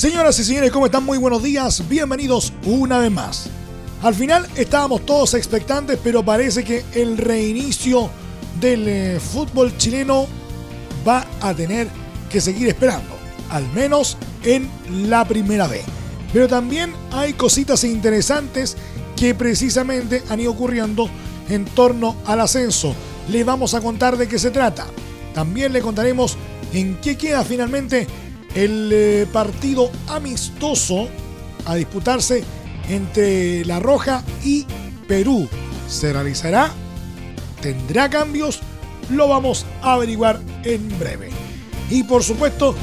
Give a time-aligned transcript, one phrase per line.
[0.00, 1.04] Señoras y señores, ¿cómo están?
[1.04, 1.86] Muy buenos días.
[1.86, 3.50] Bienvenidos una vez más.
[4.00, 8.08] Al final estábamos todos expectantes, pero parece que el reinicio
[8.58, 10.26] del eh, fútbol chileno
[11.06, 11.86] va a tener
[12.30, 13.14] que seguir esperando,
[13.50, 14.70] al menos en
[15.10, 15.84] la primera vez.
[16.32, 18.78] Pero también hay cositas interesantes
[19.18, 21.10] que precisamente han ido ocurriendo
[21.50, 22.94] en torno al ascenso.
[23.28, 24.86] Le vamos a contar de qué se trata.
[25.34, 26.38] También le contaremos
[26.72, 28.06] en qué queda finalmente
[28.54, 31.08] el eh, partido amistoso
[31.66, 32.44] a disputarse
[32.88, 34.66] entre La Roja y
[35.06, 35.48] Perú.
[35.88, 36.72] ¿Se realizará?
[37.60, 38.60] ¿Tendrá cambios?
[39.10, 41.30] Lo vamos a averiguar en breve.
[41.90, 42.74] Y por supuesto,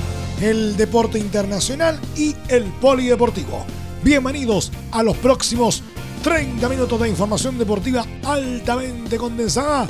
[0.41, 3.65] el deporte internacional y el polideportivo.
[4.03, 5.83] Bienvenidos a los próximos
[6.23, 9.87] 30 minutos de información deportiva altamente condensada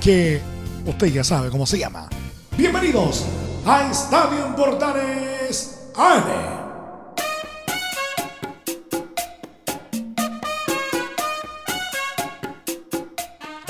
[0.00, 0.40] que
[0.86, 2.08] usted ya sabe cómo se llama.
[2.56, 3.24] Bienvenidos
[3.66, 6.24] a Estadio Portales AM.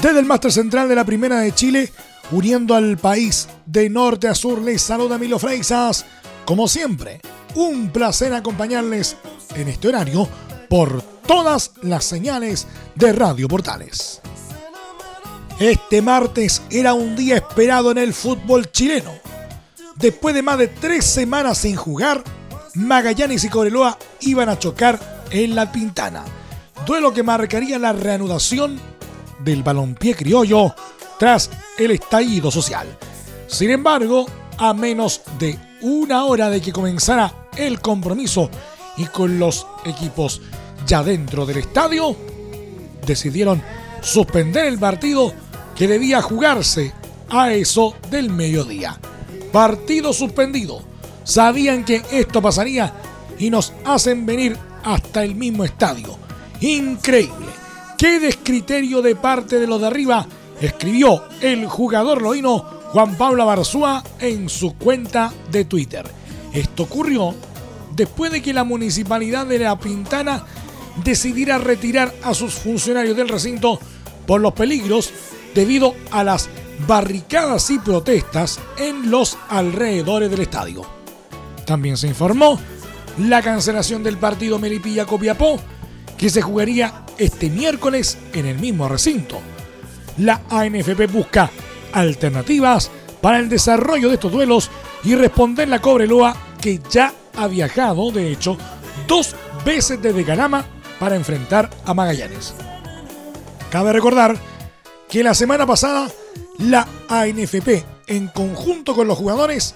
[0.01, 1.93] Desde el máster central de la Primera de Chile,
[2.31, 6.07] uniendo al país de norte a sur, les saluda Milo Freixas.
[6.45, 7.21] Como siempre,
[7.55, 9.17] un placer acompañarles
[9.55, 10.29] en este horario
[10.69, 14.21] por todas las señales de Radio Portales.
[15.59, 19.31] Este martes era un día esperado en el fútbol chileno
[20.01, 22.25] Después de más de tres semanas sin jugar,
[22.75, 24.99] Magallanes y Cobreloa iban a chocar
[25.31, 26.25] en la Pintana.
[26.87, 28.81] Duelo que marcaría la reanudación
[29.45, 30.75] del balompié criollo
[31.19, 32.87] tras el estallido social.
[33.47, 34.25] Sin embargo,
[34.57, 38.49] a menos de una hora de que comenzara el compromiso
[38.97, 40.41] y con los equipos
[40.87, 42.17] ya dentro del estadio,
[43.07, 43.63] decidieron
[44.01, 45.35] suspender el partido
[45.77, 46.95] que debía jugarse
[47.29, 48.99] a eso del mediodía
[49.53, 50.83] partido suspendido.
[51.25, 52.93] Sabían que esto pasaría
[53.39, 56.17] y nos hacen venir hasta el mismo estadio.
[56.61, 57.47] Increíble.
[57.97, 60.27] Qué descriterio de parte de los de arriba
[60.61, 66.07] escribió el jugador loíno Juan Pablo Barzúa en su cuenta de Twitter.
[66.53, 67.35] Esto ocurrió
[67.95, 70.45] después de que la municipalidad de La Pintana
[71.05, 73.79] decidiera retirar a sus funcionarios del recinto
[74.27, 75.13] por los peligros
[75.55, 76.49] debido a las
[76.87, 80.83] barricadas y protestas en los alrededores del estadio.
[81.67, 82.59] También se informó
[83.19, 85.61] la cancelación del partido Melipilla-Copiapó,
[86.17, 89.41] que se jugaría este miércoles en el mismo recinto.
[90.19, 91.51] La ANFP busca
[91.93, 94.71] alternativas para el desarrollo de estos duelos
[95.05, 98.57] y responder la Cobreloa, que ya ha viajado, de hecho,
[99.07, 100.65] dos veces desde Canama
[100.99, 102.55] para enfrentar a Magallanes.
[103.71, 104.37] Cabe recordar
[105.09, 106.09] que la semana pasada
[106.61, 109.75] la ANFP, en conjunto con los jugadores,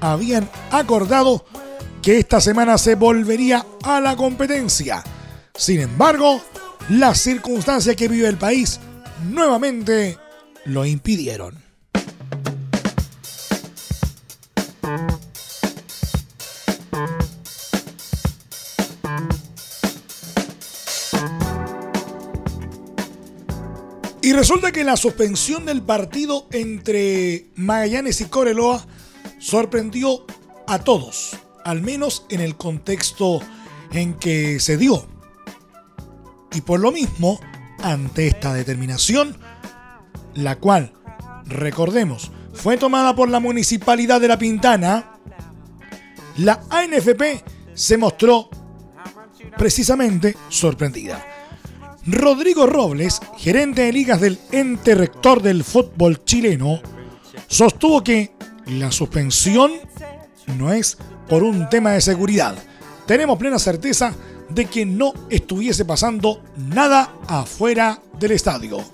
[0.00, 1.44] habían acordado
[2.02, 5.02] que esta semana se volvería a la competencia.
[5.54, 6.42] Sin embargo,
[6.90, 8.80] las circunstancias que vive el país
[9.30, 10.18] nuevamente
[10.66, 11.63] lo impidieron.
[24.34, 28.84] Resulta que la suspensión del partido entre Magallanes y Coreloa
[29.38, 30.24] sorprendió
[30.66, 33.40] a todos, al menos en el contexto
[33.92, 35.06] en que se dio.
[36.52, 37.40] Y por lo mismo,
[37.82, 39.36] ante esta determinación,
[40.34, 40.92] la cual,
[41.46, 45.18] recordemos, fue tomada por la Municipalidad de La Pintana,
[46.38, 47.44] la ANFP
[47.74, 48.48] se mostró
[49.58, 51.33] precisamente sorprendida.
[52.06, 56.80] Rodrigo Robles, gerente de ligas del ente rector del fútbol chileno,
[57.46, 58.32] sostuvo que
[58.66, 59.72] la suspensión
[60.58, 60.98] no es
[61.28, 62.56] por un tema de seguridad.
[63.06, 64.12] Tenemos plena certeza
[64.50, 68.84] de que no estuviese pasando nada afuera del estadio.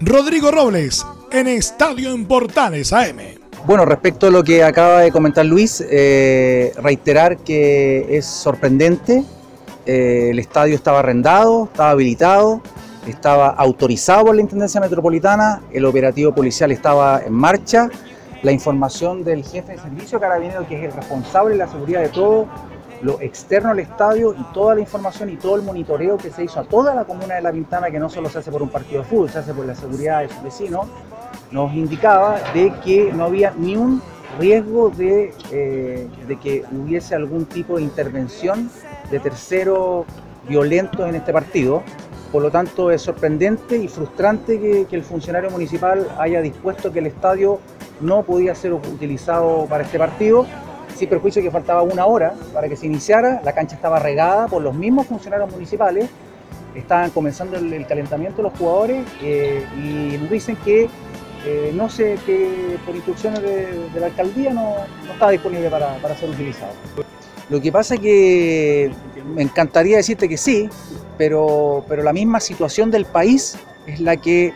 [0.00, 3.18] Rodrigo Robles, en Estadio en Portales AM.
[3.66, 9.22] Bueno, respecto a lo que acaba de comentar Luis, eh, reiterar que es sorprendente
[9.86, 12.60] eh, el estadio estaba arrendado, estaba habilitado,
[13.06, 17.88] estaba autorizado por la Intendencia Metropolitana, el operativo policial estaba en marcha.
[18.42, 22.08] La información del jefe de servicio carabinero, que es el responsable de la seguridad de
[22.08, 22.48] todo
[23.02, 26.60] lo externo al estadio y toda la información y todo el monitoreo que se hizo
[26.60, 29.02] a toda la comuna de La Pintana, que no solo se hace por un partido
[29.02, 30.86] de fútbol, se hace por la seguridad de sus vecinos,
[31.50, 34.00] nos indicaba de que no había ni un
[34.38, 38.70] riesgo de, eh, de que hubiese algún tipo de intervención
[39.12, 40.06] de terceros
[40.48, 41.82] violentos en este partido.
[42.32, 47.06] Por lo tanto, es sorprendente y frustrante que, el funcionario municipal haya dispuesto que el
[47.06, 47.60] estadio
[48.00, 50.46] no podía ser utilizado para este partido
[50.96, 54.62] sin perjuicio que faltaba una hora para que se iniciara, la cancha estaba regada por
[54.62, 56.08] los mismos funcionarios municipales,
[56.74, 60.88] estaban comenzando el, calentamiento los jugadores eh, y nos dicen que
[61.44, 64.76] eh, no sé, que por instrucciones de, la alcaldía no,
[65.06, 66.72] no estaba disponible para, para, ser utilizado.
[67.52, 68.90] Lo que pasa es que
[69.34, 70.70] me encantaría decirte que sí,
[71.18, 74.54] pero, pero la misma situación del país es la que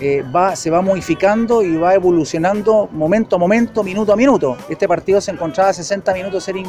[0.00, 4.56] eh, va, se va modificando y va evolucionando momento a momento, minuto a minuto.
[4.68, 6.64] Este partido se encontraba a 60 minutos de ser,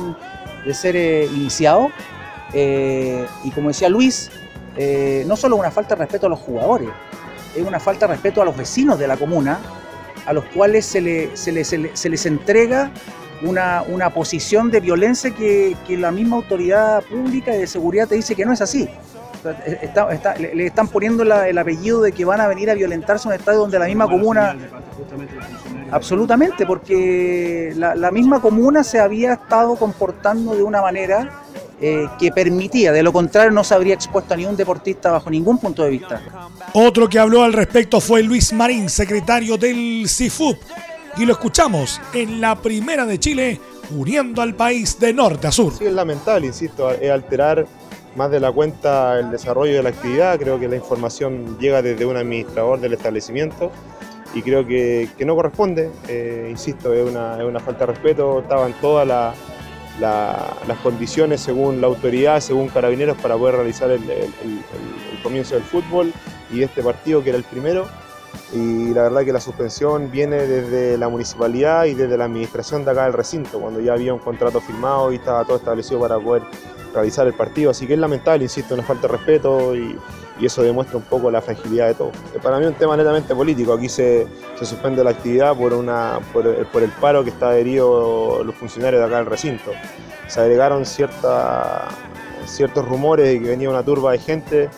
[0.64, 1.90] de ser eh, iniciado
[2.54, 4.30] eh, y como decía Luis,
[5.26, 6.90] no solo una falta de respeto a los jugadores,
[7.56, 9.60] es una falta de respeto a los vecinos de la comuna,
[10.28, 12.92] a los cuales se, le, se, les entrega
[13.44, 18.16] una, una, posición de violencia que, que la misma autoridad pública y de seguridad te
[18.16, 18.90] dice que no es así.
[20.40, 23.80] Le, están poniendo el apellido de que van a venir a violentarse un estadio donde
[23.80, 24.56] la misma comuna...
[25.92, 31.44] Absolutamente, porque la, misma comuna se había estado comportando de una manera
[31.80, 35.60] eh, que permitía, de lo contrario no se habría expuesto a ningún deportista bajo ningún
[35.60, 36.20] punto de vista.
[36.74, 40.58] Otro que habló al respecto fue Luis Marín, secretario del CIFUP,
[41.18, 43.60] y lo escuchamos en la primera de Chile,
[43.96, 45.74] uniendo al país de norte a sur.
[45.74, 47.66] Sí, es lamentable, insisto, es alterar
[48.16, 50.40] más de la cuenta el desarrollo de la actividad.
[50.40, 53.72] Creo que la información llega desde un administrador del establecimiento
[54.34, 55.92] y creo que, no corresponde.
[56.08, 58.40] Eh, insisto, es una, es una, falta de respeto.
[58.40, 59.08] Estaban todas
[60.00, 64.02] las condiciones según la autoridad, según Carabineros, para poder realizar el,
[65.22, 66.12] comienzo del fútbol
[66.52, 67.88] y este partido que era el primero.
[68.54, 72.92] Y la verdad que la suspensión viene desde la municipalidad y desde la administración de
[72.92, 76.44] acá del recinto, cuando ya había un contrato firmado y estaba todo establecido para poder
[76.94, 77.72] realizar el partido.
[77.72, 79.98] Así que es lamentable, insisto, una falta de respeto y,
[80.42, 82.12] eso demuestra un poco la fragilidad de todo.
[82.42, 83.72] Para mí es un tema netamente político.
[83.72, 84.28] Aquí se,
[84.62, 89.18] suspende la actividad por, una, por, el paro que está adherido los funcionarios de acá
[89.18, 89.72] del recinto.
[90.28, 91.88] Se agregaron cierta,
[92.46, 94.70] ciertos rumores de que venía una turba de gente.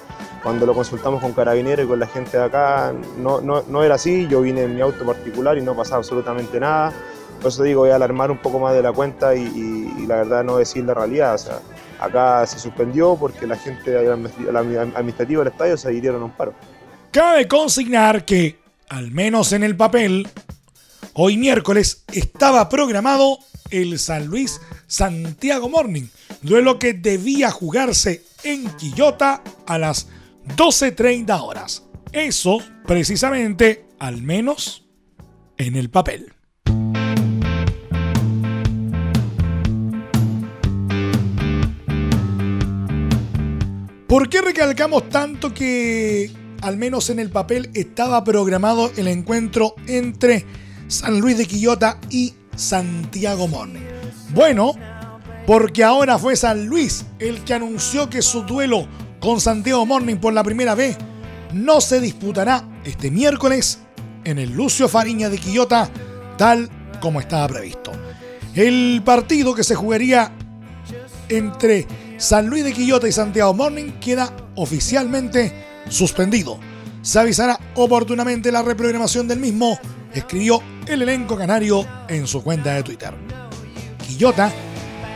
[0.45, 4.27] Cuando lo consultamos con carabineros y con la gente de acá, no, no, era así.
[4.27, 6.93] Yo vine en mi auto particular y no pasaba absolutamente nada.
[7.41, 10.43] Por eso digo, voy a alarmar un poco más de la cuenta y, la verdad
[10.43, 11.33] no decir la realidad.
[11.33, 11.59] O sea,
[11.99, 16.53] Acá se suspendió porque la gente administrativa del estadio se adhirieron a un paro.
[17.09, 18.59] Cabe consignar que,
[18.89, 20.27] al menos en el papel,
[21.13, 23.39] hoy miércoles estaba programado
[23.71, 26.03] el San Luis Santiago Morning,
[26.43, 30.07] duelo que debía jugarse en Quillota a las
[30.55, 31.83] 12.30 horas.
[32.11, 34.85] Eso, precisamente, al menos
[35.57, 36.33] en el papel.
[44.07, 46.31] ¿Por qué recalcamos tanto que,
[46.61, 50.45] al menos en el papel, estaba programado el encuentro entre
[50.87, 53.81] San Luis de Quillota y Santiago Morning?
[54.29, 54.73] Bueno,
[55.45, 58.87] porque ahora fue San Luis el que anunció que su duelo
[59.25, 60.95] con Santiago Morning por la primera vez
[61.51, 63.79] no se disputará este miércoles
[64.23, 65.89] en el Lucio Fariña de Quillota,
[66.37, 66.69] tal
[67.01, 67.91] como estaba previsto.
[68.53, 70.31] El partido que se jugaría
[71.27, 75.51] entre San Luis de Quillota y Santiago Morning queda oficialmente
[75.89, 76.59] suspendido.
[77.01, 79.79] Se avisará oportunamente la reprogramación del mismo,
[80.13, 83.15] escribió el elenco canario en su cuenta de Twitter.
[84.05, 84.51] Quillota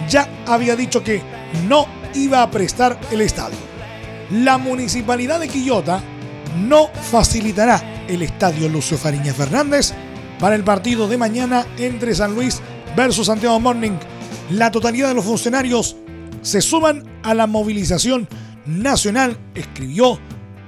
[0.10, 1.22] ya había dicho que
[1.68, 1.86] no
[2.16, 3.69] iba a prestar el estadio.
[4.32, 6.04] La municipalidad de Quillota
[6.68, 9.94] no facilitará el estadio Lucio Fariña Fernández
[10.40, 12.62] para el partido de mañana entre San Luis
[12.96, 13.98] versus Santiago Morning.
[14.52, 15.96] La totalidad de los funcionarios
[16.42, 18.28] se suman a la movilización
[18.66, 20.20] nacional, escribió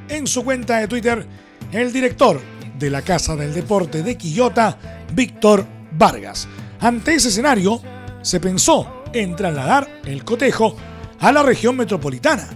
[0.10, 1.28] en su cuenta de Twitter
[1.72, 2.42] el director
[2.80, 6.48] de la Casa del Deporte de Quillota, Víctor Vargas.
[6.80, 7.80] Ante ese escenario,
[8.24, 10.76] se pensó en trasladar el cotejo
[11.20, 12.50] a la región metropolitana.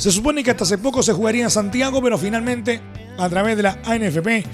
[0.00, 2.80] Se supone que hasta hace poco se jugaría en Santiago, pero finalmente,
[3.18, 4.46] a través de la ANFP,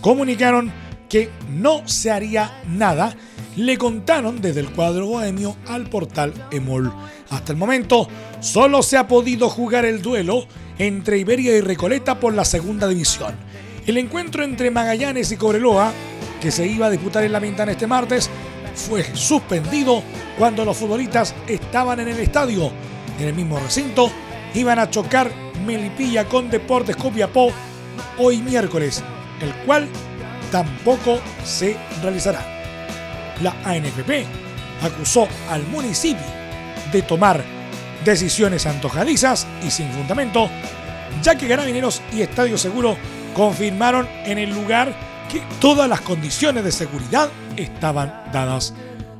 [0.00, 0.72] comunicaron
[1.08, 3.14] que no se haría nada
[3.54, 6.92] le contaron desde el cuadro bohemio al portal Emol.
[7.30, 8.08] Hasta el momento,
[8.40, 10.46] solo se ha podido jugar el duelo
[10.80, 13.36] entre Iberia y Recoleta por la segunda división.
[13.86, 15.92] El encuentro entre Magallanes y Cobreloa
[16.40, 18.28] que se iba a disputar en La Pintana este martes
[18.74, 20.02] fue suspendido
[20.36, 22.72] cuando los futbolistas estaban en el estadio.
[23.20, 24.10] En el mismo recinto
[24.58, 25.30] iban a chocar
[25.64, 27.52] Melipilla con Deportes Copiapó
[28.18, 29.02] hoy miércoles,
[29.40, 29.88] el cual
[30.50, 32.40] tampoco se realizará.
[33.42, 34.26] La ANFP
[34.82, 36.26] acusó al municipio
[36.92, 37.42] de tomar
[38.04, 40.48] decisiones antojadizas y sin fundamento,
[41.22, 42.96] ya que Carabineros y Estadio Seguro
[43.34, 44.92] confirmaron en el lugar
[45.30, 48.74] que todas las condiciones de seguridad estaban dadas.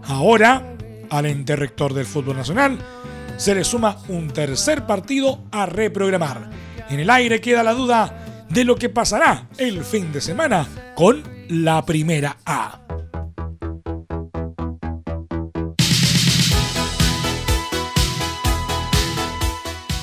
[0.07, 0.75] Ahora,
[1.11, 2.78] al ente rector del fútbol nacional,
[3.38, 6.50] se le suma un tercer partido a reprogramar.
[6.90, 11.23] En el aire queda la duda de lo que pasará el fin de semana con
[11.49, 12.80] la primera A.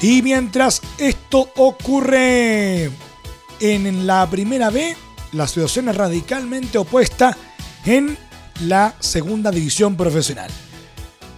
[0.01, 2.92] Y mientras esto ocurre
[3.60, 4.96] en la primera B,
[5.34, 7.36] la situación es radicalmente opuesta
[7.86, 8.18] en
[8.62, 10.51] la segunda división profesional.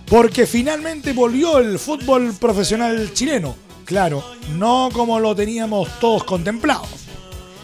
[0.09, 3.55] Porque finalmente volvió el fútbol profesional chileno.
[3.85, 4.23] Claro,
[4.57, 6.85] no como lo teníamos todos contemplado.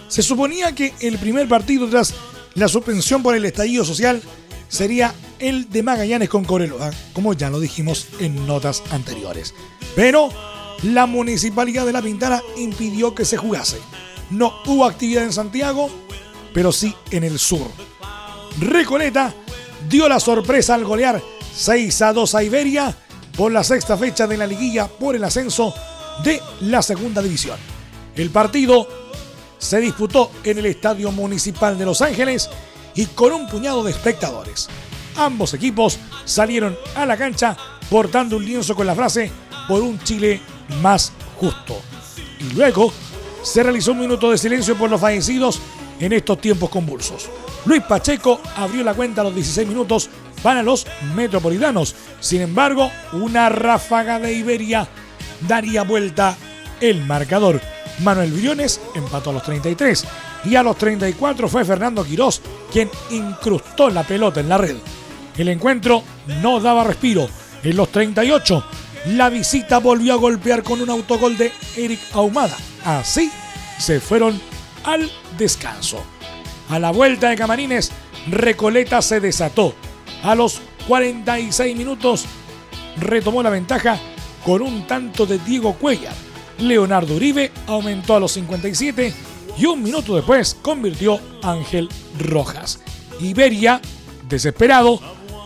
[0.07, 2.13] Se suponía que el primer partido tras
[2.55, 4.21] la suspensión por el estallido social
[4.67, 9.53] sería el de Magallanes con Coreloa, como ya lo dijimos en notas anteriores.
[9.95, 10.29] Pero
[10.83, 13.77] la municipalidad de La Pintana impidió que se jugase.
[14.29, 15.89] No hubo actividad en Santiago,
[16.53, 17.67] pero sí en el sur.
[18.59, 19.33] Recoleta
[19.89, 21.21] dio la sorpresa al golear
[21.55, 22.95] 6 a 2 a Iberia
[23.37, 25.73] por la sexta fecha de la liguilla por el ascenso
[26.23, 27.57] de la segunda división.
[28.15, 28.87] El partido
[29.57, 32.49] se disputó en el Estadio Municipal de Los Ángeles
[32.95, 34.67] y con un puñado de espectadores.
[35.15, 37.55] Ambos equipos salieron a la cancha
[37.89, 39.31] portando un lienzo con la frase
[39.67, 40.41] por un Chile
[40.81, 41.79] más justo.
[42.39, 42.91] Y luego
[43.41, 45.59] se realizó un minuto de silencio por los fallecidos
[45.99, 47.29] en estos tiempos convulsos.
[47.65, 50.09] Luis Pacheco abrió la cuenta a los 16 minutos
[50.43, 50.85] para los
[51.15, 51.95] metropolitanos.
[52.19, 54.87] Sin embargo, una ráfaga de Iberia
[55.47, 56.37] daría vuelta
[56.81, 57.59] el marcador.
[57.99, 60.05] Manuel Briones empató a los 33
[60.45, 64.75] y a los 34 fue Fernando Quirós quien incrustó la pelota en la red.
[65.37, 66.03] El encuentro
[66.41, 67.27] no daba respiro.
[67.63, 68.63] En los 38
[69.07, 72.57] la visita volvió a golpear con un autogol de Eric Ahumada.
[72.85, 73.31] Así
[73.79, 74.39] se fueron
[74.83, 76.03] al descanso.
[76.69, 77.91] A la vuelta de Camarines,
[78.27, 79.75] Recoleta se desató.
[80.23, 82.25] A los 46 minutos
[82.97, 83.99] retomó la ventaja
[84.45, 86.13] con un tanto de Diego Cuellar.
[86.59, 89.13] Leonardo Uribe aumentó a los 57
[89.57, 91.89] y un minuto después convirtió Ángel
[92.19, 92.79] Rojas.
[93.19, 93.81] Iberia,
[94.27, 94.99] desesperado,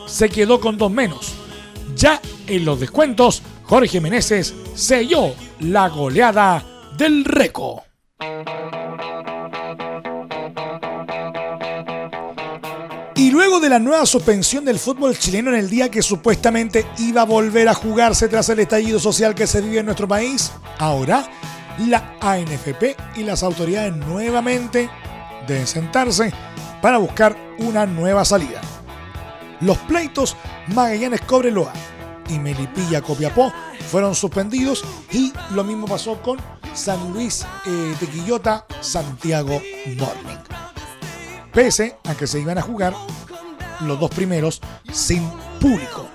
[0.06, 1.34] se quedó con dos menos.
[1.96, 6.64] Ya en los descuentos, Jorge Meneses selló la goleada
[6.98, 7.84] del Reco.
[13.18, 17.22] Y luego de la nueva suspensión del fútbol chileno en el día que supuestamente iba
[17.24, 21.28] a volver a jugarse tras el estallido social que se vive en nuestro país, ahora
[21.80, 24.88] la ANFP y las autoridades nuevamente
[25.48, 26.32] deben sentarse
[26.80, 28.62] para buscar una nueva salida.
[29.62, 31.74] Los pleitos Magallanes Cobreloa
[32.30, 33.52] y Melipilla Copiapó
[33.90, 36.38] fueron suspendidos y lo mismo pasó con
[36.76, 39.60] San Luis eh, de Quillota Santiago
[39.98, 40.67] Morning.
[41.58, 42.94] Pese a que se iban a jugar
[43.82, 44.62] los dos primeros
[44.94, 45.28] sin
[45.60, 46.08] público.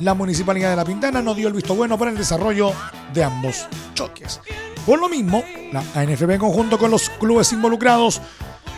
[0.00, 2.72] La Municipalidad de La Pintana no dio el visto bueno para el desarrollo
[3.14, 4.40] de ambos choques.
[4.84, 8.20] Por lo mismo, la ANFB en conjunto con los clubes involucrados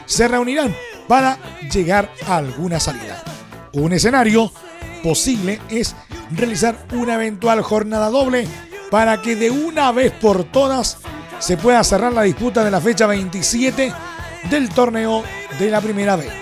[0.04, 0.76] se reunirán
[1.08, 1.38] para
[1.72, 3.24] llegar a alguna salida.
[3.72, 4.52] Un escenario
[5.02, 5.96] posible es
[6.32, 8.46] realizar una eventual jornada doble
[8.90, 10.98] para que de una vez por todas
[11.38, 13.90] se pueda cerrar la disputa de la fecha 27
[14.50, 15.24] del torneo
[15.60, 16.32] de la primera vez.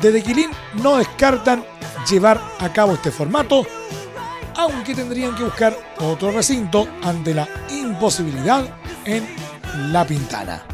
[0.00, 0.50] Desde Quilín
[0.82, 1.64] no descartan
[2.10, 3.66] llevar a cabo este formato,
[4.56, 8.64] aunque tendrían que buscar otro recinto ante la imposibilidad
[9.04, 9.24] en
[9.92, 10.64] La Pintana.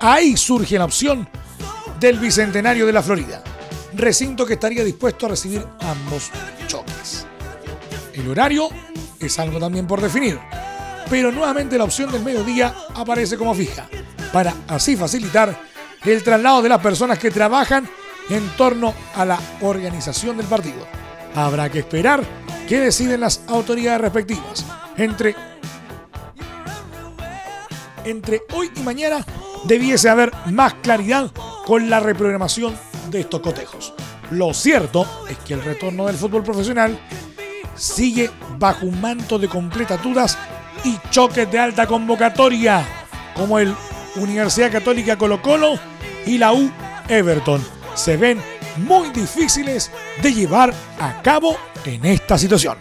[0.00, 1.28] Ahí surge la opción
[2.00, 3.42] del Bicentenario de la Florida
[3.94, 6.30] recinto que estaría dispuesto a recibir ambos
[6.66, 7.26] choques.
[8.14, 8.68] El horario
[9.20, 10.38] es algo también por definir,
[11.10, 13.88] pero nuevamente la opción del mediodía aparece como fija,
[14.32, 15.71] para así facilitar
[16.10, 17.88] el traslado de las personas que trabajan
[18.28, 20.86] en torno a la organización del partido.
[21.34, 22.22] Habrá que esperar
[22.68, 24.64] que deciden las autoridades respectivas.
[24.96, 25.34] Entre,
[28.04, 29.24] entre hoy y mañana
[29.64, 31.30] debiese haber más claridad
[31.66, 32.76] con la reprogramación
[33.10, 33.94] de estos cotejos.
[34.30, 36.98] Lo cierto es que el retorno del fútbol profesional
[37.74, 40.38] sigue bajo un manto de completaturas
[40.84, 42.84] y choques de alta convocatoria,
[43.34, 43.74] como el
[44.16, 45.78] Universidad Católica Colo Colo
[46.26, 46.70] y la U
[47.08, 47.62] Everton
[47.94, 48.40] se ven
[48.76, 49.90] muy difíciles
[50.22, 52.76] de llevar a cabo en esta situación.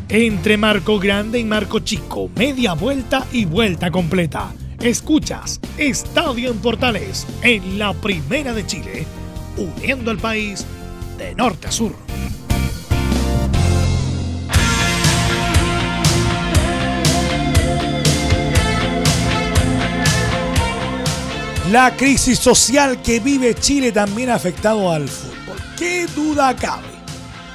[0.10, 4.52] Entre Marco Grande y Marco Chico, media vuelta y vuelta completa.
[4.82, 9.06] Escuchas Estadio en Portales en la Primera de Chile,
[9.56, 10.66] uniendo al país
[11.18, 12.09] de norte a sur.
[21.72, 25.56] La crisis social que vive Chile también ha afectado al fútbol.
[25.78, 26.88] ¿Qué duda cabe?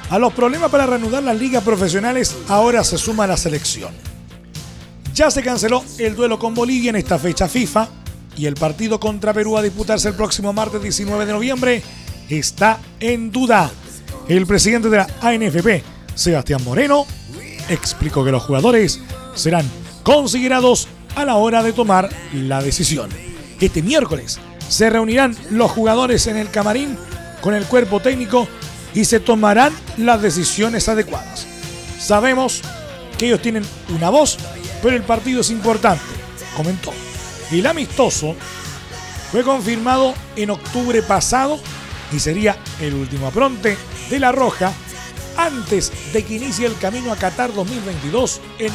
[0.09, 3.93] A los problemas para reanudar las ligas profesionales ahora se suma la selección.
[5.13, 7.89] Ya se canceló el duelo con Bolivia en esta fecha FIFA
[8.37, 11.83] y el partido contra Perú a disputarse el próximo martes 19 de noviembre
[12.29, 13.69] está en duda.
[14.29, 15.83] El presidente de la ANFP,
[16.15, 17.05] Sebastián Moreno,
[17.67, 19.01] explicó que los jugadores
[19.33, 19.69] serán
[20.03, 23.24] considerados a la hora de tomar la decisión.
[23.59, 26.97] Este miércoles se reunirán los jugadores en el camarín
[27.41, 28.47] con el cuerpo técnico
[28.93, 31.45] y se tomarán las decisiones adecuadas.
[31.99, 32.61] Sabemos
[33.17, 33.63] que ellos tienen
[33.95, 34.37] una voz,
[34.81, 36.03] pero el partido es importante,
[36.55, 36.91] comentó.
[37.51, 38.35] El amistoso
[39.31, 41.59] fue confirmado en octubre pasado
[42.11, 43.77] y sería el último apronte
[44.09, 44.73] de La Roja
[45.37, 48.71] antes de que inicie el camino a Qatar 2022 en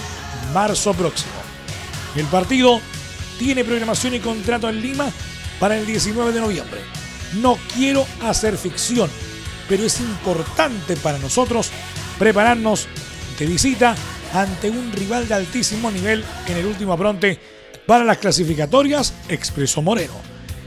[0.52, 1.32] marzo próximo.
[2.16, 2.80] El partido
[3.40, 5.11] tiene programación y contrato en Lima
[5.59, 6.81] para el 19 de noviembre.
[7.40, 9.09] No quiero hacer ficción,
[9.66, 11.70] pero es importante para nosotros
[12.18, 12.87] prepararnos
[13.38, 13.96] de visita
[14.35, 17.40] ante un rival de altísimo nivel en el último apronte
[17.87, 20.12] para las clasificatorias, expresó Moreno.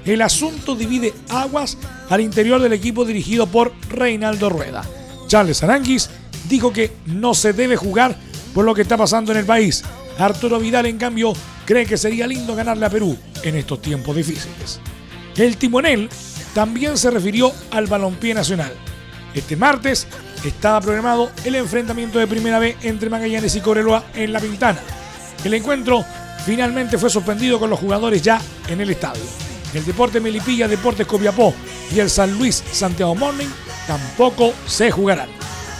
[0.03, 1.77] El asunto divide aguas
[2.09, 4.83] al interior del equipo dirigido por Reinaldo Rueda.
[5.27, 6.09] Charles Aranguis
[6.49, 8.17] dijo que no se debe jugar
[8.51, 9.83] por lo que está pasando en el país.
[10.17, 11.33] Arturo Vidal, en cambio,
[11.65, 14.79] cree que sería lindo ganarle a Perú en estos tiempos difíciles.
[15.35, 16.09] El timonel
[16.53, 18.73] también se refirió al balompié nacional.
[19.33, 20.07] Este martes
[20.45, 24.79] estaba programado el enfrentamiento de primera vez entre Magallanes y Coreloa en La Pintana.
[25.43, 26.05] El encuentro
[26.45, 29.23] finalmente fue suspendido con los jugadores ya en el estadio.
[29.73, 31.53] El Deporte Melipilla, Deportes Copiapó
[31.93, 33.47] y el San Luis Santiago Morning
[33.87, 35.29] tampoco se jugarán.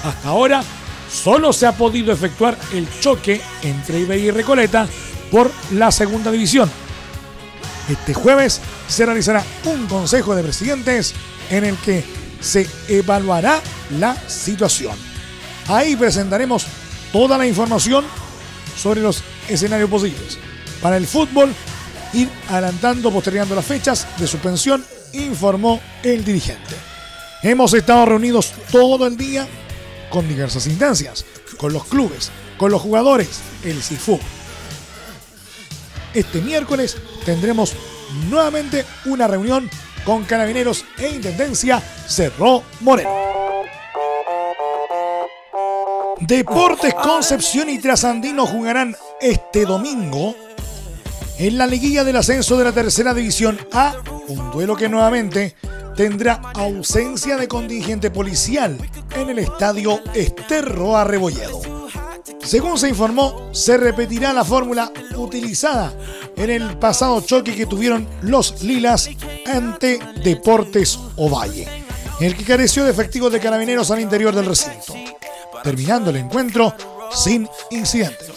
[0.04, 0.64] Hasta ahora
[1.12, 4.88] solo se ha podido efectuar el choque entre Iberia y Recoleta
[5.34, 6.70] por la segunda división.
[7.90, 11.16] Este jueves se realizará un consejo de presidentes
[11.50, 12.04] en el que
[12.40, 13.60] se evaluará
[13.98, 14.96] la situación.
[15.68, 16.68] Ahí presentaremos
[17.12, 18.06] toda la información
[18.78, 20.38] sobre los escenarios posibles.
[20.84, 21.52] Para el fútbol,
[22.14, 26.76] ir adelantando, postergando las fechas de suspensión, informó el dirigente.
[27.42, 29.48] Hemos estado reunidos todo el día
[30.12, 31.26] con diversas instancias,
[31.58, 34.20] con los clubes, con los jugadores, el CIFU.
[36.14, 37.74] Este miércoles tendremos
[38.30, 39.70] nuevamente una reunión
[40.06, 43.10] con carabineros e intendencia, cerró Moreno.
[46.20, 50.36] Deportes Concepción y Trasandino jugarán este domingo
[51.38, 53.96] en la liguilla del ascenso de la tercera división A,
[54.28, 55.56] un duelo que nuevamente
[55.96, 58.78] tendrá ausencia de contingente policial
[59.16, 61.73] en el estadio Esterro Arrebolledo.
[62.44, 65.94] Según se informó, se repetirá la fórmula utilizada
[66.36, 69.10] en el pasado choque que tuvieron los Lilas
[69.46, 71.68] ante Deportes Ovalle,
[72.20, 74.94] en el que careció de efectivos de carabineros al interior del recinto.
[75.64, 76.76] terminando el encuentro
[77.10, 78.30] sin incidentes.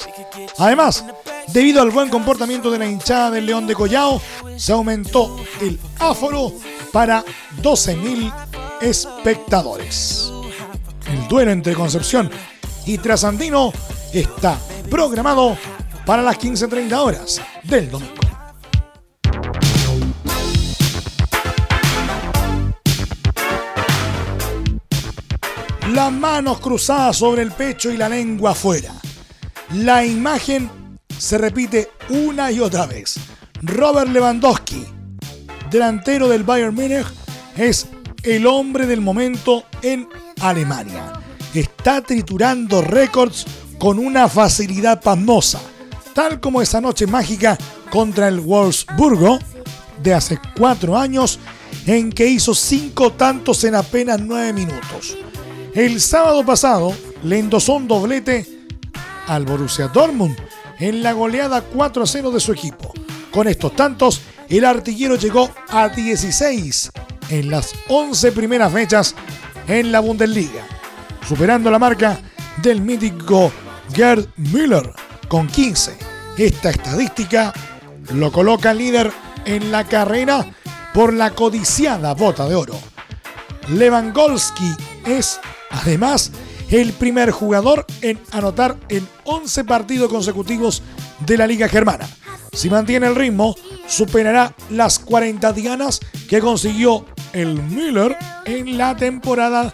[0.59, 1.05] Además,
[1.49, 4.23] debido al buen comportamiento de la hinchada del León de Collao,
[4.57, 6.53] se aumentó el áforo
[6.92, 7.25] para
[7.61, 8.33] 12.000
[8.81, 10.31] espectadores.
[11.11, 12.31] El duelo entre Concepción
[12.87, 13.73] y Trasandino
[14.12, 14.59] está
[14.90, 15.57] programado
[16.05, 18.14] para las 15.30 horas del domingo.
[25.92, 28.92] Las manos cruzadas sobre el pecho y la lengua afuera.
[29.75, 30.71] La imagen
[31.16, 33.19] se repite una y otra vez.
[33.62, 34.85] Robert Lewandowski,
[35.71, 37.07] delantero del Bayern Múnich,
[37.57, 37.88] es
[38.23, 40.09] el hombre del momento en
[40.40, 41.12] Alemania.
[41.55, 43.47] Está triturando récords
[43.79, 45.61] con una facilidad pasmosa,
[46.15, 47.59] tal como esa noche mágica
[47.91, 49.39] contra el Wolfsburgo
[50.03, 51.39] de hace cuatro años,
[51.87, 55.17] en que hizo cinco tantos en apenas nueve minutos.
[55.75, 58.47] El sábado pasado le endosó un doblete
[59.27, 60.37] al Borussia Dortmund
[60.79, 62.93] en la goleada 4 0 de su equipo.
[63.31, 66.91] Con estos tantos, el artillero llegó a 16
[67.31, 69.15] en las 11 primeras fechas
[69.69, 70.65] en la Bundesliga,
[71.27, 72.21] superando la marca
[72.62, 73.53] del mítico
[73.92, 74.92] Gerd Müller
[75.29, 75.96] con 15.
[76.38, 77.53] Esta estadística
[78.12, 79.11] lo coloca líder
[79.44, 80.46] en la carrera
[80.92, 82.79] por la codiciada bota de oro.
[83.68, 84.70] Lewandowski
[85.05, 86.31] es Además,
[86.70, 90.83] el primer jugador en anotar en 11 partidos consecutivos
[91.20, 92.09] de la Liga Germana.
[92.53, 93.55] Si mantiene el ritmo,
[93.87, 99.72] superará las 40 dianas que consiguió el Müller en la temporada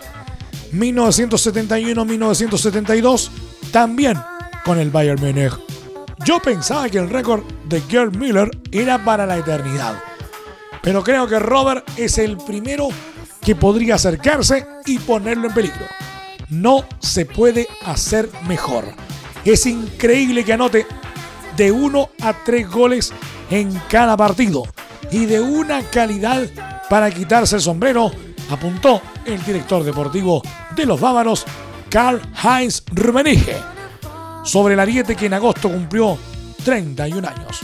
[0.73, 3.31] 1971-1972,
[3.73, 4.17] también
[4.65, 5.59] con el Bayern Múnich.
[6.25, 10.01] Yo pensaba que el récord de Gerd Müller era para la eternidad,
[10.83, 12.89] pero creo que Robert es el primero
[13.41, 15.87] que podría acercarse y ponerlo en peligro.
[16.49, 18.85] No se puede hacer mejor.
[19.45, 20.87] Es increíble que anote
[21.57, 23.13] de uno a tres goles
[23.51, 24.63] en cada partido
[25.11, 26.47] y de una calidad
[26.89, 28.13] para quitarse el sombrero,
[28.51, 30.43] apuntó el director deportivo
[30.77, 31.45] de los bávaros,
[31.93, 33.57] Karl Heinz Rummenigge,
[34.45, 36.19] sobre el ariete que en agosto cumplió
[36.65, 37.61] 31 años.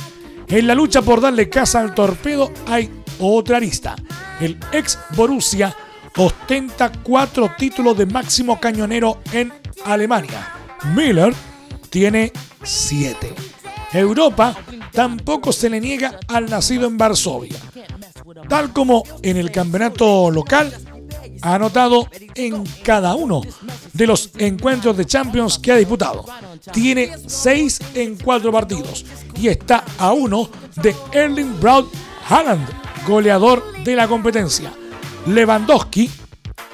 [0.47, 3.97] En la lucha por darle casa al torpedo hay otra arista
[4.41, 5.75] el ex Borussia
[6.17, 9.53] ostenta cuatro títulos de máximo cañonero en
[9.85, 10.53] Alemania.
[10.95, 11.33] Miller
[11.91, 13.35] tiene siete.
[13.93, 14.57] Europa
[14.93, 17.57] tampoco se le niega al nacido en Varsovia.
[18.49, 20.73] Tal como en el campeonato local,
[21.43, 23.43] ha anotado en cada uno
[23.93, 26.25] de los encuentros de Champions que ha disputado.
[26.73, 29.05] Tiene seis en cuatro partidos
[29.37, 31.93] y está a uno de Erling Braut
[32.29, 32.67] Haaland,
[33.07, 34.73] goleador de la competencia.
[35.27, 36.11] Lewandowski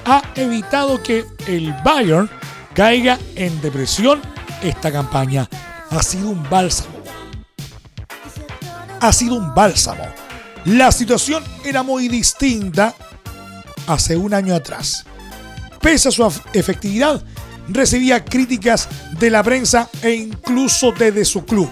[0.05, 2.29] ha evitado que el Bayern
[2.73, 4.21] caiga en depresión
[4.61, 5.49] esta campaña.
[5.89, 6.95] Ha sido un bálsamo.
[8.99, 10.03] Ha sido un bálsamo.
[10.65, 12.95] La situación era muy distinta
[13.87, 15.05] hace un año atrás.
[15.81, 17.23] Pese a su efectividad,
[17.67, 18.87] recibía críticas
[19.19, 21.69] de la prensa e incluso desde su club.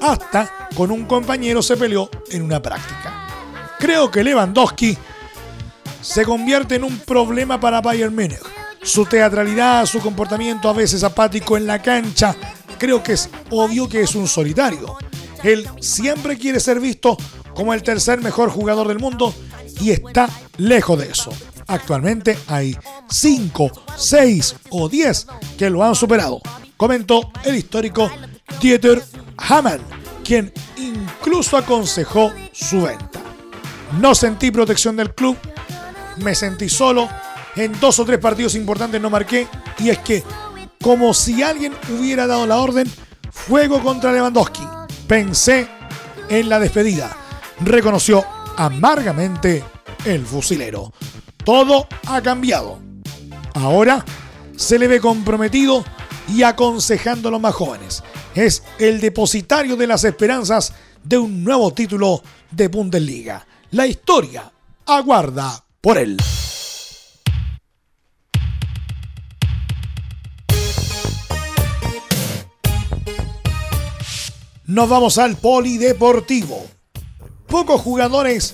[0.00, 3.28] Hasta con un compañero se peleó en una práctica.
[3.78, 4.96] Creo que Lewandowski
[6.00, 8.38] se convierte en un problema para Bayern Múnich.
[8.82, 12.36] Su teatralidad, su comportamiento a veces apático en la cancha,
[12.78, 14.96] creo que es obvio que es un solitario.
[15.42, 17.16] Él siempre quiere ser visto
[17.54, 19.34] como el tercer mejor jugador del mundo
[19.80, 21.30] y está lejos de eso.
[21.66, 22.76] Actualmente hay
[23.08, 26.40] 5, 6 o 10 que lo han superado,
[26.76, 28.10] comentó el histórico
[28.60, 29.02] Dieter
[29.38, 29.80] Hamann,
[30.22, 33.20] quien incluso aconsejó su venta.
[34.00, 35.36] No sentí protección del club,
[36.18, 37.08] me sentí solo.
[37.56, 39.46] En dos o tres partidos importantes no marqué.
[39.78, 40.24] Y es que,
[40.82, 42.90] como si alguien hubiera dado la orden,
[43.30, 44.66] fuego contra Lewandowski.
[45.06, 45.68] Pensé
[46.28, 47.16] en la despedida.
[47.60, 48.24] Reconoció
[48.56, 49.64] amargamente
[50.04, 50.92] el fusilero.
[51.44, 52.78] Todo ha cambiado.
[53.54, 54.04] Ahora
[54.56, 55.84] se le ve comprometido
[56.28, 58.02] y aconsejando a los más jóvenes.
[58.34, 63.46] Es el depositario de las esperanzas de un nuevo título de Bundesliga.
[63.70, 64.50] La historia
[64.86, 66.16] aguarda por él.
[74.66, 76.73] Nos vamos al polideportivo.
[77.54, 78.52] Pocos jugadores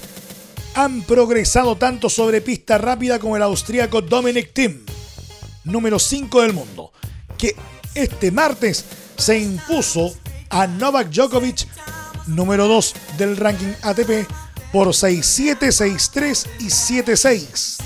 [0.74, 4.84] han progresado tanto sobre pista rápida como el austríaco Dominic Thiem,
[5.64, 6.92] número 5 del mundo,
[7.38, 7.56] que
[7.94, 8.84] este martes
[9.16, 10.14] se impuso
[10.50, 11.66] a Novak Djokovic,
[12.26, 14.28] número 2 del ranking ATP,
[14.70, 17.82] por 6-7, 6-3 y 7-6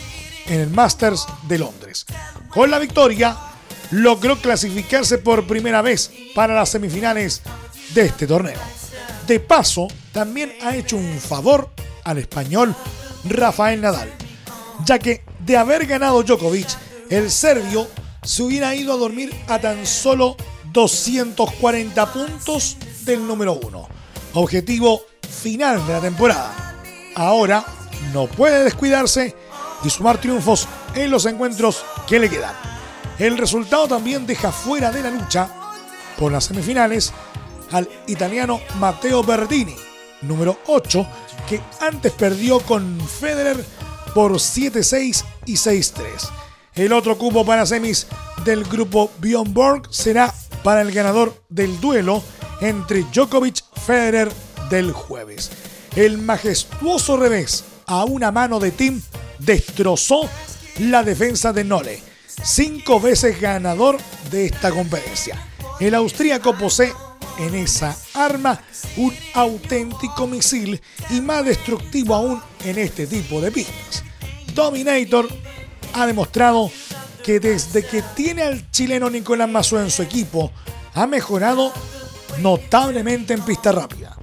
[0.46, 2.06] en el Masters de Londres.
[2.48, 3.38] Con la victoria,
[3.92, 7.40] logró clasificarse por primera vez para las semifinales
[7.94, 8.58] de este torneo.
[9.28, 11.68] De paso, también ha hecho un favor
[12.04, 12.74] al español
[13.24, 14.08] Rafael Nadal,
[14.86, 16.68] ya que de haber ganado Djokovic,
[17.10, 17.88] el serbio
[18.22, 20.36] se hubiera ido a dormir a tan solo
[20.72, 23.88] 240 puntos del número uno.
[24.34, 26.80] Objetivo final de la temporada.
[27.16, 27.64] Ahora
[28.12, 29.34] no puede descuidarse
[29.84, 32.54] y sumar triunfos en los encuentros que le quedan.
[33.18, 35.48] El resultado también deja fuera de la lucha
[36.18, 37.12] por las semifinales
[37.72, 39.76] al italiano Matteo Bertini,
[40.26, 41.06] número 8,
[41.48, 43.64] que antes perdió con Federer
[44.14, 46.02] por 7-6 y 6-3.
[46.74, 48.06] El otro cupo para semis
[48.44, 50.32] del grupo Bjorn Borg será
[50.62, 52.22] para el ganador del duelo
[52.60, 54.32] entre Djokovic Federer
[54.70, 55.50] del jueves.
[55.94, 59.00] El majestuoso revés a una mano de Tim
[59.38, 60.28] destrozó
[60.78, 62.02] la defensa de Nole,
[62.42, 63.98] cinco veces ganador
[64.30, 65.38] de esta competencia.
[65.78, 66.92] El austríaco posee
[67.38, 68.60] en esa arma
[68.96, 74.04] un auténtico misil y más destructivo aún en este tipo de pistas.
[74.54, 75.28] Dominator
[75.94, 76.70] ha demostrado
[77.24, 80.52] que desde que tiene al chileno Nicolás Mazú en su equipo,
[80.94, 81.72] ha mejorado
[82.40, 84.16] notablemente en pista rápida.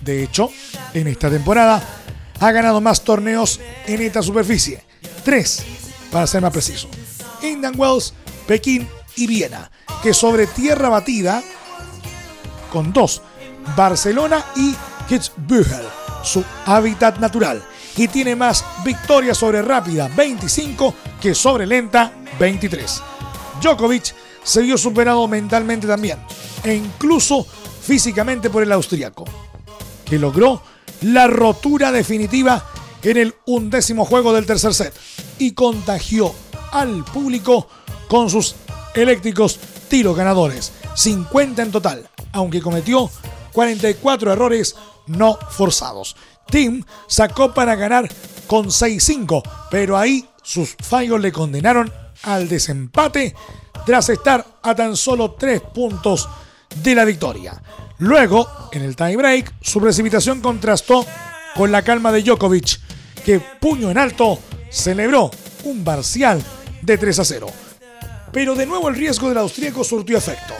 [0.00, 0.50] De hecho,
[0.94, 1.82] en esta temporada
[2.38, 4.82] ha ganado más torneos en esta superficie.
[5.24, 5.64] Tres,
[6.10, 6.88] para ser más preciso.
[7.42, 8.14] Indian Wells,
[8.46, 9.70] Pekín y Viena,
[10.02, 11.42] que sobre tierra batida
[12.76, 13.22] con dos,
[13.74, 14.74] Barcelona y
[15.08, 15.86] Kitzbühel,
[16.22, 17.64] su hábitat natural.
[17.96, 23.00] Y tiene más victorias sobre rápida, 25, que sobre lenta, 23.
[23.62, 26.18] Djokovic se vio superado mentalmente también,
[26.62, 27.46] e incluso
[27.80, 29.24] físicamente por el austriaco,
[30.04, 30.60] que logró
[31.00, 32.62] la rotura definitiva
[33.02, 34.92] en el undécimo juego del tercer set
[35.38, 36.34] y contagió
[36.72, 37.68] al público
[38.06, 38.54] con sus
[38.94, 39.58] eléctricos
[39.88, 43.10] tiros ganadores, 50 en total, aunque cometió
[43.52, 46.16] 44 errores no forzados.
[46.50, 48.08] Tim sacó para ganar
[48.46, 51.90] con 6-5, pero ahí sus fallos le condenaron
[52.22, 53.34] al desempate
[53.86, 56.28] tras estar a tan solo 3 puntos
[56.82, 57.60] de la victoria.
[57.98, 61.06] Luego, en el tiebreak, su precipitación contrastó
[61.54, 62.78] con la calma de Djokovic,
[63.24, 64.38] que puño en alto
[64.70, 65.30] celebró
[65.64, 66.42] un parcial
[66.82, 67.46] de 3 a 0.
[68.30, 70.52] Pero de nuevo el riesgo del austríaco surtió efecto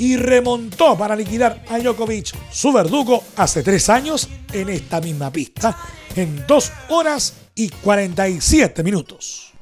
[0.00, 5.76] y remontó para liquidar a Djokovic, su verdugo, hace tres años en esta misma pista,
[6.16, 9.52] en 2 horas y 47 minutos.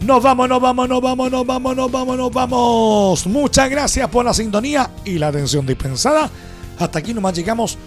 [0.00, 3.26] Nos vamos, nos vamos, nos vamos, nos vamos, nos vamos, nos vamos.
[3.26, 6.30] Muchas gracias por la sintonía y la atención dispensada.
[6.78, 7.78] Hasta aquí nomás llegamos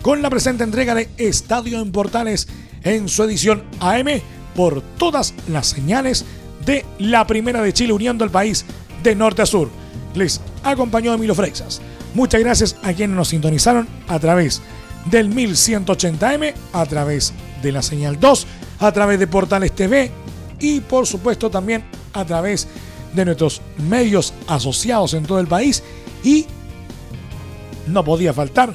[0.00, 2.48] con la presente entrega de Estadio en Portales
[2.84, 4.22] en su edición AM
[4.54, 6.24] por todas las señales
[6.64, 8.64] de la Primera de Chile uniendo el país
[9.02, 9.68] de norte a sur.
[10.14, 11.80] Les acompañó Emilio Freixas.
[12.14, 14.60] Muchas gracias a quienes nos sintonizaron a través
[15.06, 17.32] del 1180M, a través
[17.62, 18.46] de la señal 2,
[18.80, 20.10] a través de Portales TV
[20.58, 22.66] y por supuesto también a través
[23.14, 25.82] de nuestros medios asociados en todo el país
[26.22, 26.46] y
[27.86, 28.74] no podía faltar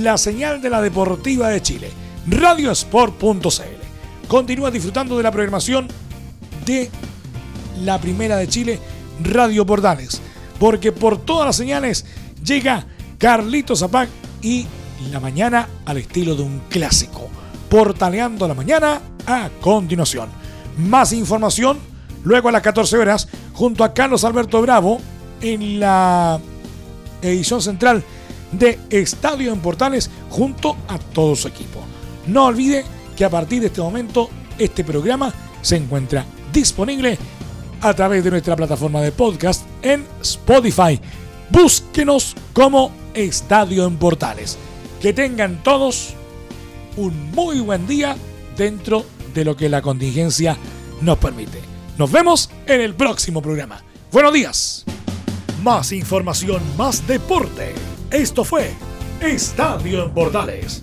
[0.00, 1.90] la señal de la Deportiva de Chile,
[2.26, 3.81] radiosport.cl.
[4.32, 5.88] Continúa disfrutando de la programación
[6.64, 6.88] de
[7.82, 8.80] la Primera de Chile,
[9.22, 10.22] Radio Portales,
[10.58, 12.06] porque por todas las señales
[12.42, 12.86] llega
[13.18, 14.08] Carlito Zapac
[14.40, 14.66] y
[15.10, 17.28] la mañana al estilo de un clásico,
[17.68, 20.30] portaleando la mañana a continuación.
[20.78, 21.78] Más información
[22.24, 24.98] luego a las 14 horas junto a Carlos Alberto Bravo
[25.42, 26.40] en la
[27.20, 28.02] edición central
[28.50, 31.80] de Estadio en Portales junto a todo su equipo.
[32.26, 32.86] No olvide
[33.22, 37.16] que a partir de este momento este programa se encuentra disponible
[37.80, 41.00] a través de nuestra plataforma de podcast en Spotify.
[41.48, 44.58] Búsquenos como Estadio en Portales.
[45.00, 46.14] Que tengan todos
[46.96, 48.16] un muy buen día
[48.56, 50.56] dentro de lo que la contingencia
[51.00, 51.60] nos permite.
[51.98, 53.84] Nos vemos en el próximo programa.
[54.10, 54.84] Buenos días.
[55.62, 57.72] Más información, más deporte.
[58.10, 58.72] Esto fue
[59.20, 60.82] Estadio en Portales,